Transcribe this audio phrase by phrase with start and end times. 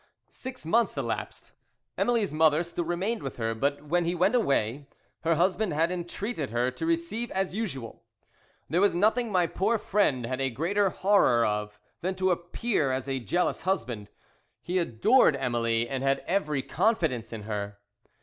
[0.31, 1.51] "Six months elapsed.
[1.95, 4.87] "Emily's mother still remained with her, but when he went away,
[5.19, 8.01] her husband had entreated her to receive as usual.
[8.67, 13.07] There was nothing my poor friend had a greater horror of than to appear as
[13.07, 14.09] a jealous husband.
[14.59, 17.77] He adored Emily and had every confidence in her.